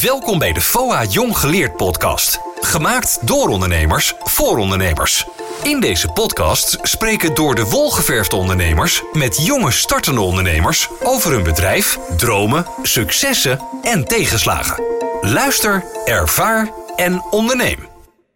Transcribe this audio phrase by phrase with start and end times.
[0.00, 2.38] Welkom bij de FOA Jong Geleerd podcast.
[2.60, 5.26] Gemaakt door ondernemers voor ondernemers.
[5.62, 11.42] In deze podcast spreken door de wol geverfde ondernemers met jonge startende ondernemers over hun
[11.42, 14.84] bedrijf, dromen, successen en tegenslagen.
[15.20, 17.95] Luister, ervaar en onderneem.